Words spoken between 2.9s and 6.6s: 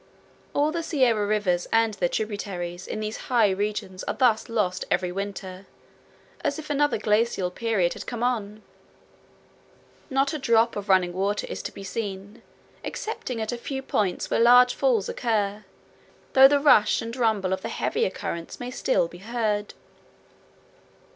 these high regions are thus lost every winter, as